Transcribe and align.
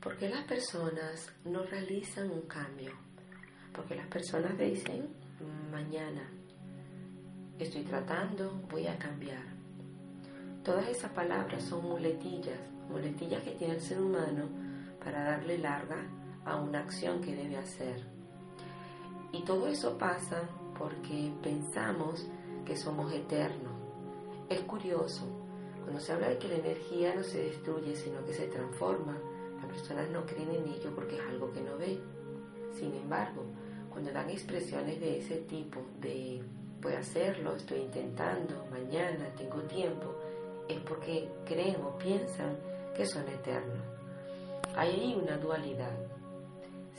¿Por 0.00 0.16
qué 0.16 0.30
las 0.30 0.44
personas 0.44 1.30
no 1.44 1.62
realizan 1.62 2.30
un 2.30 2.40
cambio? 2.42 2.92
Porque 3.74 3.94
las 3.94 4.06
personas 4.06 4.56
dicen, 4.56 5.10
mañana 5.70 6.26
estoy 7.58 7.82
tratando, 7.82 8.62
voy 8.70 8.86
a 8.86 8.98
cambiar. 8.98 9.44
Todas 10.64 10.88
esas 10.88 11.12
palabras 11.12 11.62
son 11.64 11.84
muletillas, 11.84 12.58
muletillas 12.88 13.42
que 13.42 13.50
tiene 13.50 13.74
el 13.74 13.82
ser 13.82 14.00
humano 14.00 14.48
para 15.04 15.22
darle 15.22 15.58
larga 15.58 16.06
a 16.46 16.56
una 16.56 16.80
acción 16.80 17.20
que 17.20 17.36
debe 17.36 17.58
hacer. 17.58 18.02
Y 19.32 19.42
todo 19.42 19.66
eso 19.66 19.98
pasa 19.98 20.48
porque 20.78 21.30
pensamos 21.42 22.26
que 22.64 22.74
somos 22.74 23.12
eternos. 23.12 23.74
Es 24.48 24.62
curioso, 24.62 25.26
cuando 25.82 26.00
se 26.00 26.12
habla 26.12 26.30
de 26.30 26.38
que 26.38 26.48
la 26.48 26.56
energía 26.56 27.14
no 27.14 27.22
se 27.22 27.42
destruye, 27.42 27.94
sino 27.96 28.24
que 28.24 28.32
se 28.32 28.46
transforma, 28.46 29.18
personas 29.70 30.10
no 30.10 30.26
creen 30.26 30.50
en 30.50 30.68
ello 30.68 30.92
porque 30.94 31.16
es 31.16 31.22
algo 31.28 31.52
que 31.52 31.60
no 31.60 31.76
ve. 31.78 31.98
Sin 32.72 32.94
embargo, 32.94 33.44
cuando 33.90 34.12
dan 34.12 34.30
expresiones 34.30 35.00
de 35.00 35.18
ese 35.18 35.36
tipo, 35.42 35.80
de 36.00 36.42
a 36.88 36.98
hacerlo, 36.98 37.54
estoy 37.54 37.80
intentando, 37.80 38.64
mañana 38.70 39.26
tengo 39.36 39.60
tiempo, 39.62 40.14
es 40.68 40.78
porque 40.80 41.28
creen 41.44 41.76
o 41.84 41.96
piensan 41.98 42.56
que 42.96 43.04
son 43.04 43.28
eternos. 43.28 43.84
Hay 44.76 44.90
ahí 44.90 45.20
una 45.20 45.36
dualidad. 45.36 45.96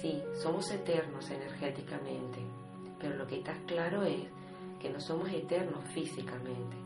Sí, 0.00 0.22
somos 0.34 0.70
eternos 0.70 1.28
energéticamente, 1.30 2.38
pero 3.00 3.16
lo 3.16 3.26
que 3.26 3.38
está 3.38 3.54
claro 3.66 4.04
es 4.04 4.22
que 4.80 4.90
no 4.90 5.00
somos 5.00 5.28
eternos 5.30 5.82
físicamente. 5.92 6.83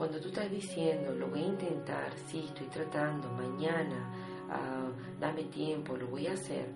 Cuando 0.00 0.18
tú 0.18 0.28
estás 0.28 0.50
diciendo, 0.50 1.12
lo 1.12 1.26
voy 1.26 1.40
a 1.40 1.48
intentar, 1.48 2.10
sí, 2.26 2.46
estoy 2.46 2.68
tratando, 2.68 3.28
mañana, 3.32 4.10
ah, 4.48 4.88
dame 5.20 5.42
tiempo, 5.42 5.94
lo 5.94 6.06
voy 6.06 6.26
a 6.26 6.32
hacer, 6.32 6.68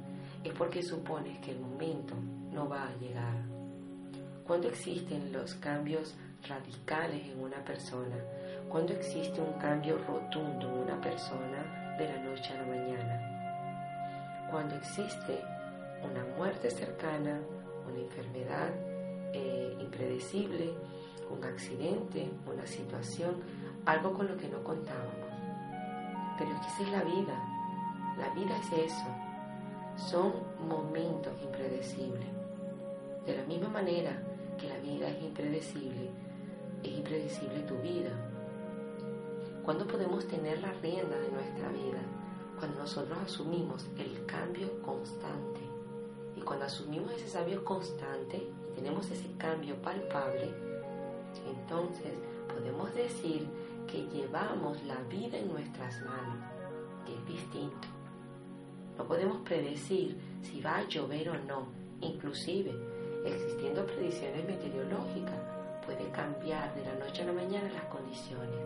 es 0.44 0.52
porque 0.52 0.82
supones 0.82 1.38
que 1.38 1.52
el 1.52 1.58
momento 1.58 2.14
no 2.52 2.68
va 2.68 2.86
a 2.86 2.94
llegar. 2.96 3.42
Cuando 4.46 4.68
existen 4.68 5.32
los 5.32 5.54
cambios 5.54 6.14
radicales 6.46 7.26
en 7.26 7.40
una 7.40 7.64
persona, 7.64 8.14
cuando 8.68 8.92
existe 8.92 9.40
un 9.40 9.54
cambio 9.54 9.96
rotundo 10.06 10.68
en 10.68 10.74
una 10.82 11.00
persona 11.00 11.96
de 11.96 12.06
la 12.06 12.22
noche 12.24 12.52
a 12.52 12.60
la 12.60 12.66
mañana, 12.66 14.48
cuando 14.50 14.74
existe 14.74 15.40
una 16.02 16.26
muerte 16.36 16.70
cercana, 16.70 17.40
una 17.90 18.00
enfermedad 18.00 18.68
eh, 19.32 19.78
impredecible, 19.80 20.74
un 21.30 21.44
accidente, 21.44 22.30
una 22.46 22.66
situación, 22.66 23.36
algo 23.86 24.14
con 24.14 24.28
lo 24.28 24.36
que 24.36 24.48
no 24.48 24.62
contábamos. 24.62 25.14
Pero 26.38 26.50
es 26.50 26.60
que 26.60 26.66
esa 26.66 26.82
es 26.82 26.90
la 26.90 27.02
vida. 27.04 27.54
La 28.18 28.28
vida 28.30 28.56
es 28.58 28.92
eso. 28.92 29.06
Son 29.96 30.32
momentos 30.68 31.32
impredecibles. 31.42 32.26
De 33.26 33.36
la 33.36 33.44
misma 33.44 33.68
manera 33.68 34.20
que 34.58 34.68
la 34.68 34.78
vida 34.78 35.08
es 35.08 35.22
impredecible, 35.22 36.10
es 36.82 36.92
impredecible 36.92 37.60
tu 37.60 37.76
vida. 37.78 38.10
¿Cuándo 39.64 39.86
podemos 39.86 40.26
tener 40.28 40.60
la 40.60 40.72
rienda 40.74 41.16
de 41.18 41.30
nuestra 41.30 41.68
vida? 41.70 42.00
Cuando 42.58 42.80
nosotros 42.80 43.18
asumimos 43.24 43.86
el 43.98 44.26
cambio 44.26 44.80
constante. 44.82 45.60
Y 46.36 46.40
cuando 46.42 46.66
asumimos 46.66 47.12
ese 47.12 47.32
cambio 47.38 47.64
constante 47.64 48.36
y 48.36 48.74
tenemos 48.74 49.10
ese 49.10 49.30
cambio 49.38 49.80
palpable, 49.80 50.73
entonces 51.46 52.12
podemos 52.52 52.94
decir 52.94 53.46
que 53.86 54.06
llevamos 54.08 54.82
la 54.84 54.96
vida 55.10 55.38
en 55.38 55.48
nuestras 55.48 56.00
manos, 56.02 56.38
que 57.06 57.14
es 57.14 57.26
distinto. 57.26 57.88
No 58.96 59.04
podemos 59.04 59.38
predecir 59.44 60.16
si 60.42 60.60
va 60.60 60.78
a 60.78 60.88
llover 60.88 61.28
o 61.30 61.34
no, 61.34 61.66
inclusive 62.00 62.72
existiendo 63.24 63.86
predicciones 63.86 64.46
meteorológicas, 64.46 65.34
puede 65.84 66.10
cambiar 66.10 66.74
de 66.74 66.84
la 66.84 66.94
noche 67.04 67.22
a 67.22 67.26
la 67.26 67.32
mañana 67.32 67.70
las 67.72 67.84
condiciones. 67.84 68.60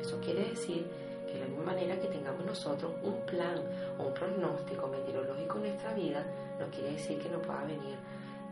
Eso 0.00 0.18
quiere 0.20 0.50
decir 0.50 0.86
que 1.26 1.34
de 1.34 1.40
la 1.40 1.46
misma 1.46 1.64
manera 1.64 2.00
que 2.00 2.08
tengamos 2.08 2.44
nosotros 2.44 2.92
un 3.02 3.14
plan 3.26 3.60
o 3.98 4.08
un 4.08 4.14
pronóstico 4.14 4.88
meteorológico 4.88 5.56
en 5.58 5.62
nuestra 5.62 5.94
vida, 5.94 6.24
no 6.58 6.66
quiere 6.70 6.92
decir 6.92 7.18
que 7.18 7.28
no 7.28 7.40
pueda 7.40 7.62
venir 7.64 7.96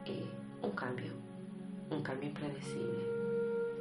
eh, 0.07 0.27
un 0.63 0.71
cambio, 0.73 1.13
un 1.91 2.03
cambio 2.03 2.29
impredecible. 2.29 3.18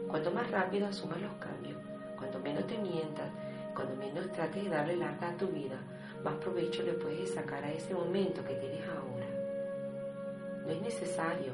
Cuanto 0.07 0.31
más 0.31 0.49
rápido 0.49 0.87
asumas 0.87 1.19
los 1.19 1.33
cambios, 1.33 1.77
cuanto 2.15 2.39
menos 2.39 2.65
te 2.65 2.77
mientas, 2.77 3.29
cuando 3.75 3.93
menos 3.97 4.31
trates 4.31 4.63
de 4.63 4.69
darle 4.69 4.95
larga 4.95 5.29
a 5.29 5.37
tu 5.37 5.47
vida, 5.47 5.77
más 6.23 6.35
provecho 6.35 6.81
le 6.83 6.93
puedes 6.93 7.33
sacar 7.33 7.61
a 7.63 7.71
ese 7.73 7.93
momento 7.93 8.41
que 8.45 8.55
tienes 8.55 8.87
ahora. 8.87 9.27
No 10.65 10.71
es 10.71 10.81
necesario 10.81 11.53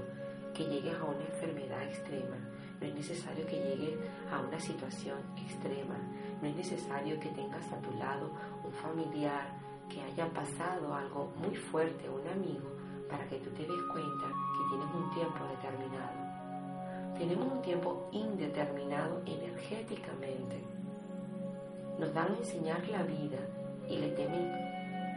que 0.53 0.65
llegues 0.65 0.93
a 0.95 1.03
una 1.03 1.25
enfermedad 1.25 1.81
extrema, 1.83 2.37
no 2.79 2.87
es 2.87 2.93
necesario 2.93 3.43
que 3.47 3.57
llegues 3.57 3.97
a 4.31 4.39
una 4.39 4.59
situación 4.59 5.17
extrema, 5.35 5.97
no 6.39 6.47
es 6.47 6.55
necesario 6.55 7.19
que 7.19 7.29
tengas 7.29 7.71
a 7.71 7.79
tu 7.79 7.91
lado 7.97 8.29
un 8.63 8.71
familiar 8.71 9.47
que 9.89 9.99
haya 9.99 10.27
pasado 10.29 10.93
algo 10.93 11.33
muy 11.37 11.55
fuerte, 11.55 12.07
un 12.07 12.27
amigo, 12.27 12.69
para 13.09 13.27
que 13.27 13.37
tú 13.37 13.49
te 13.49 13.63
des 13.63 13.81
cuenta 13.91 14.27
que 14.27 14.69
tienes 14.69 14.95
un 14.95 15.09
tiempo 15.15 15.39
determinado 15.47 16.33
tenemos 17.17 17.51
un 17.51 17.61
tiempo 17.61 18.09
indeterminado 18.11 18.32
Nos 22.03 22.13
dan 22.13 22.33
a 22.33 22.37
enseñar 22.37 22.85
la 22.89 23.01
vida 23.03 23.37
y 23.87 23.95
le 23.95 24.09
temen 24.09 24.51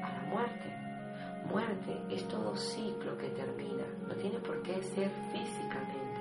a 0.05 0.09
la 0.09 0.23
muerte. 0.31 0.73
Muerte 1.51 2.01
es 2.09 2.29
todo 2.29 2.55
ciclo 2.55 3.19
que 3.19 3.29
termina, 3.31 3.83
no 4.07 4.15
tiene 4.15 4.39
por 4.39 4.63
qué 4.63 4.81
ser 4.81 5.11
físicamente. 5.33 6.21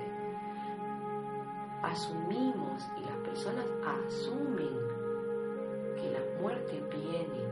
Asumimos 1.84 2.82
y 2.98 3.04
las 3.04 3.16
personas 3.18 3.64
asumen 3.86 4.76
que 5.94 6.10
la 6.10 6.40
muerte 6.40 6.82
viene, 6.90 7.44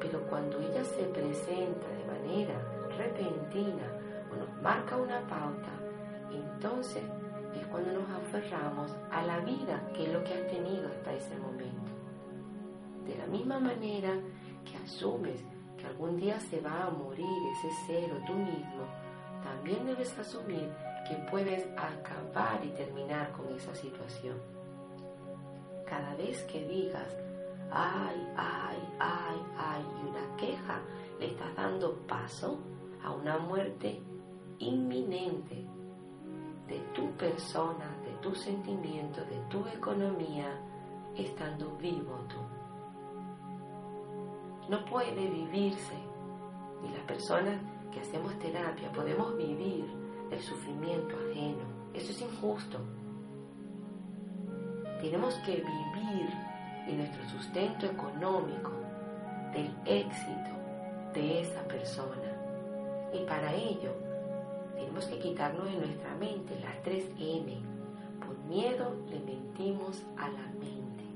pero 0.00 0.22
cuando 0.30 0.58
ella 0.60 0.82
se 0.82 1.02
presenta 1.08 1.88
de 1.88 2.04
manera 2.06 2.54
repentina 2.96 3.84
o 4.32 4.36
nos 4.36 4.62
marca 4.62 4.96
una 4.96 5.20
pauta, 5.28 5.72
entonces 6.32 7.02
es 7.54 7.66
cuando 7.66 7.92
nos 7.92 8.08
aferramos 8.08 8.96
a 9.10 9.26
la 9.26 9.40
vida, 9.40 9.86
que 9.92 10.04
es 10.06 10.12
lo 10.14 10.24
que 10.24 10.32
has 10.32 10.46
tenido 10.46 10.88
hasta 10.88 11.12
ese 11.12 11.36
momento. 11.36 11.99
De 13.06 13.16
la 13.16 13.26
misma 13.26 13.58
manera 13.58 14.14
que 14.64 14.76
asumes 14.76 15.42
que 15.76 15.86
algún 15.86 16.16
día 16.16 16.38
se 16.40 16.60
va 16.60 16.84
a 16.84 16.90
morir 16.90 17.26
ese 17.52 17.70
ser 17.86 18.12
o 18.12 18.24
tú 18.26 18.34
mismo, 18.34 18.84
también 19.42 19.86
debes 19.86 20.16
asumir 20.18 20.70
que 21.08 21.14
puedes 21.30 21.66
acabar 21.76 22.64
y 22.64 22.68
terminar 22.70 23.32
con 23.32 23.54
esa 23.54 23.74
situación. 23.74 24.36
Cada 25.86 26.14
vez 26.14 26.42
que 26.44 26.64
digas, 26.66 27.16
ay, 27.70 28.28
ay, 28.36 28.78
ay, 28.98 29.36
ay, 29.56 29.82
y 30.02 30.08
una 30.08 30.36
queja, 30.36 30.80
le 31.18 31.26
estás 31.26 31.54
dando 31.56 31.94
paso 32.06 32.58
a 33.02 33.10
una 33.12 33.38
muerte 33.38 34.00
inminente 34.58 35.64
de 36.68 36.78
tu 36.94 37.10
persona, 37.12 37.96
de 38.04 38.12
tus 38.22 38.38
sentimientos, 38.38 39.28
de 39.28 39.38
tu 39.48 39.66
economía, 39.66 40.60
estando 41.16 41.76
vivo 41.76 42.18
tú. 42.28 42.59
No 44.70 44.84
puede 44.84 45.26
vivirse, 45.26 45.96
ni 46.80 46.90
las 46.90 47.02
personas 47.02 47.60
que 47.92 47.98
hacemos 47.98 48.38
terapia 48.38 48.92
podemos 48.92 49.36
vivir 49.36 49.84
el 50.30 50.40
sufrimiento 50.40 51.16
ajeno. 51.16 51.64
Eso 51.92 52.12
es 52.12 52.22
injusto. 52.22 52.78
Tenemos 55.00 55.34
que 55.44 55.56
vivir 55.56 56.30
en 56.86 56.98
nuestro 56.98 57.28
sustento 57.30 57.86
económico 57.86 58.70
del 59.52 59.74
éxito 59.86 60.50
de 61.14 61.40
esa 61.40 61.64
persona. 61.64 62.30
Y 63.12 63.26
para 63.26 63.52
ello 63.52 63.92
tenemos 64.76 65.04
que 65.06 65.18
quitarnos 65.18 65.64
de 65.64 65.78
nuestra 65.78 66.14
mente 66.14 66.60
las 66.60 66.80
tres 66.84 67.10
M. 67.18 67.60
Por 68.24 68.38
miedo 68.44 68.94
le 69.08 69.18
mentimos 69.18 70.04
a 70.16 70.28
la 70.28 70.46
mente. 70.60 71.09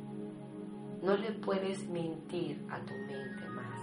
No 1.04 1.14
le 1.18 1.32
puedes 1.32 1.86
mentir 1.90 2.66
a 2.70 2.78
tu 2.78 2.94
mente 2.94 3.46
más. 3.50 3.78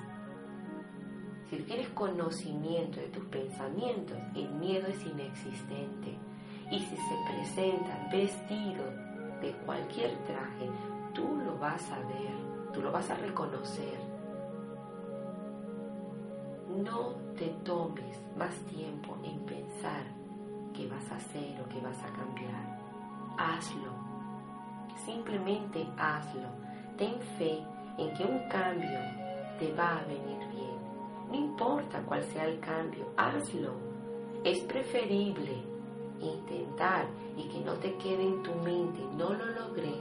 Si 1.52 1.58
tienes 1.58 1.88
conocimiento 1.90 3.00
de 3.00 3.10
tus 3.10 3.24
pensamientos, 3.26 4.18
el 4.34 4.50
miedo 4.56 4.88
es 4.88 5.06
inexistente. 5.06 6.18
Y 6.72 6.80
si 6.80 6.96
se 6.96 7.16
presenta 7.30 8.10
vestido 8.12 8.84
de 9.40 9.52
cualquier 9.68 10.18
traje, 10.26 10.68
tú 11.14 11.38
lo 11.46 11.60
vas 11.60 11.92
a 11.92 12.00
ver, 12.00 12.72
tú 12.74 12.82
lo 12.82 12.92
vas 12.92 13.08
a 13.12 13.16
reconocer. 13.16 14.00
No 16.84 17.12
te 17.38 17.50
tomes 17.64 18.20
más 18.36 18.56
tiempo 18.62 19.16
en 19.24 19.40
pensar 19.42 20.06
qué 20.74 20.88
vas 20.88 21.12
a 21.12 21.18
hacer 21.18 21.62
o 21.62 21.70
qué 21.70 21.80
vas 21.82 22.02
a 22.02 22.12
cambiar. 22.14 22.80
Hazlo. 23.38 23.94
Simplemente 25.06 25.88
hazlo. 26.00 26.71
Ten 26.98 27.20
fe 27.38 27.60
en 27.98 28.14
que 28.14 28.24
un 28.24 28.48
cambio 28.50 29.00
te 29.60 29.72
va 29.74 29.98
a 29.98 30.06
venir 30.06 30.40
bien. 30.50 30.78
No 31.30 31.36
importa 31.36 32.02
cuál 32.06 32.24
sea 32.24 32.46
el 32.46 32.60
cambio, 32.60 33.08
hazlo. 33.18 33.74
Es 34.44 34.60
preferible 34.62 35.64
intentar 36.20 37.08
y 37.38 37.48
que 37.48 37.60
no 37.60 37.74
te 37.74 37.96
quede 37.96 38.24
en 38.24 38.44
tu 38.44 38.54
mente, 38.56 39.00
no 39.18 39.34
lo 39.34 39.46
logré, 39.46 39.96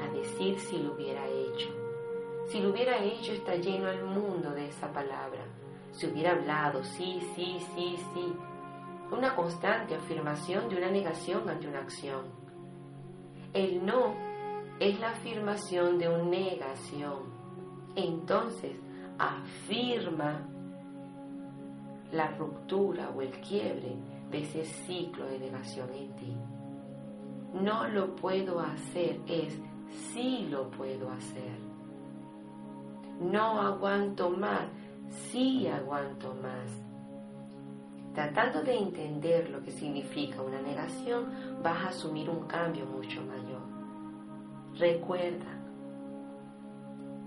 a 0.00 0.12
decir 0.12 0.58
si 0.60 0.78
lo 0.78 0.92
hubiera 0.92 1.26
hecho. 1.26 1.68
Si 2.48 2.60
lo 2.60 2.70
hubiera 2.70 2.98
hecho 2.98 3.32
está 3.32 3.56
lleno 3.56 3.88
el 3.88 4.04
mundo 4.04 4.50
de 4.50 4.68
esa 4.68 4.92
palabra. 4.92 5.44
Si 5.92 6.06
hubiera 6.06 6.32
hablado, 6.32 6.82
sí, 6.84 7.20
sí, 7.34 7.58
sí, 7.74 7.96
sí. 8.14 8.32
Una 9.10 9.34
constante 9.34 9.94
afirmación 9.94 10.68
de 10.68 10.76
una 10.76 10.90
negación 10.90 11.48
ante 11.48 11.68
una 11.68 11.80
acción. 11.80 12.22
El 13.52 13.84
no 13.84 14.14
es 14.80 15.00
la 15.00 15.10
afirmación 15.10 15.98
de 15.98 16.08
una 16.08 16.24
negación. 16.24 17.38
Entonces, 17.96 18.76
afirma 19.18 20.46
la 22.12 22.28
ruptura 22.36 23.10
o 23.10 23.20
el 23.20 23.32
quiebre 23.40 23.96
de 24.30 24.42
ese 24.42 24.64
ciclo 24.64 25.26
de 25.26 25.38
negación 25.38 25.92
en 25.92 26.16
ti. 26.16 26.36
No 27.54 27.88
lo 27.88 28.14
puedo 28.14 28.60
hacer 28.60 29.20
es 29.26 29.58
sí 30.12 30.46
lo 30.50 30.70
puedo 30.70 31.10
hacer. 31.10 31.58
No 33.20 33.60
aguanto 33.60 34.30
más, 34.30 34.66
sí 35.30 35.66
aguanto 35.66 36.34
más. 36.34 36.70
Tratando 38.14 38.62
de 38.62 38.78
entender 38.78 39.50
lo 39.50 39.62
que 39.62 39.70
significa 39.70 40.42
una 40.42 40.60
negación, 40.60 41.60
vas 41.62 41.84
a 41.84 41.88
asumir 41.88 42.28
un 42.30 42.46
cambio 42.46 42.86
mucho 42.86 43.20
mayor. 43.22 43.77
Recuerda, 44.78 45.58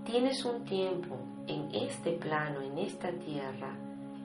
tienes 0.06 0.42
un 0.46 0.64
tiempo 0.64 1.18
en 1.46 1.68
este 1.74 2.12
plano, 2.12 2.62
en 2.62 2.78
esta 2.78 3.12
tierra, 3.12 3.76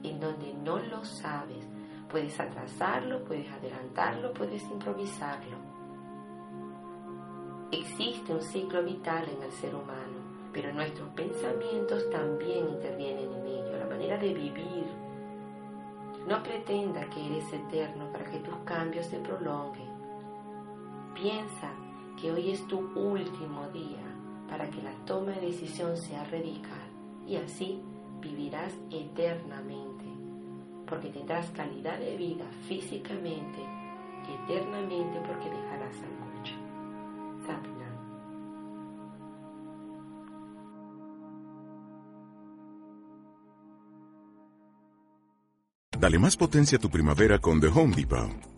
en 0.02 0.18
donde 0.18 0.54
no 0.54 0.78
lo 0.78 1.04
sabes. 1.04 1.66
Puedes 2.10 2.40
atrasarlo, 2.40 3.22
puedes 3.24 3.50
adelantarlo, 3.52 4.32
puedes 4.32 4.62
improvisarlo. 4.70 5.58
Existe 7.70 8.32
un 8.32 8.40
ciclo 8.40 8.82
vital 8.82 9.28
en 9.28 9.42
el 9.42 9.52
ser 9.52 9.74
humano, 9.74 10.50
pero 10.50 10.72
nuestros 10.72 11.10
pensamientos 11.10 12.08
también 12.08 12.66
intervienen 12.66 13.30
en 13.30 13.46
ello, 13.46 13.76
la 13.76 13.84
manera 13.84 14.16
de 14.16 14.32
vivir. 14.32 14.86
No 16.26 16.42
pretenda 16.42 17.04
que 17.10 17.26
eres 17.26 17.52
eterno 17.52 18.10
para 18.10 18.24
que 18.24 18.38
tus 18.38 18.56
cambios 18.64 19.04
se 19.04 19.18
prolonguen. 19.18 19.90
Piensa 21.14 21.70
que 22.20 22.32
hoy 22.32 22.50
es 22.50 22.66
tu 22.66 22.78
último 22.78 23.68
día 23.72 24.02
para 24.48 24.68
que 24.70 24.82
la 24.82 24.92
toma 25.04 25.32
de 25.32 25.48
decisión 25.48 25.96
sea 25.96 26.24
radical 26.24 26.88
y 27.26 27.36
así 27.36 27.80
vivirás 28.20 28.72
eternamente, 28.90 30.04
porque 30.88 31.10
tendrás 31.10 31.48
calidad 31.50 31.98
de 31.98 32.16
vida 32.16 32.44
físicamente, 32.66 33.58
eternamente 34.44 35.20
porque 35.26 35.50
dejarás 35.50 35.94
al 36.02 36.38
mucho. 36.38 36.54
Sapna. 37.46 37.78
Dale 45.98 46.18
más 46.18 46.36
potencia 46.36 46.78
a 46.78 46.80
tu 46.80 46.88
primavera 46.88 47.38
con 47.38 47.60
The 47.60 47.68
Home 47.68 47.94
Depot. 47.94 48.57